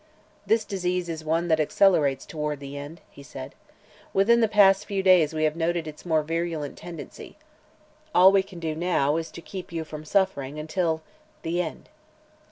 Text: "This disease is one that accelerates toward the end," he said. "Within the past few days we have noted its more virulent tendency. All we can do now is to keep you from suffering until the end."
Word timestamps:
"This 0.47 0.65
disease 0.65 1.09
is 1.09 1.23
one 1.23 1.47
that 1.49 1.59
accelerates 1.59 2.25
toward 2.25 2.59
the 2.59 2.75
end," 2.75 3.01
he 3.11 3.21
said. 3.21 3.53
"Within 4.15 4.41
the 4.41 4.47
past 4.47 4.85
few 4.87 5.03
days 5.03 5.31
we 5.31 5.43
have 5.43 5.55
noted 5.55 5.87
its 5.87 6.07
more 6.07 6.23
virulent 6.23 6.75
tendency. 6.75 7.37
All 8.15 8.31
we 8.31 8.41
can 8.41 8.59
do 8.59 8.73
now 8.73 9.17
is 9.17 9.29
to 9.29 9.41
keep 9.43 9.71
you 9.71 9.83
from 9.85 10.03
suffering 10.03 10.57
until 10.57 11.03
the 11.43 11.61
end." 11.61 11.87